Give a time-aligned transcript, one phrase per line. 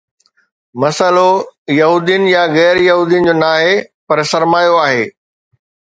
[0.81, 1.29] مسئلو
[1.79, 3.75] يهودين يا غير يهودين جو ناهي،
[4.07, 5.05] پر سرمايو آهي.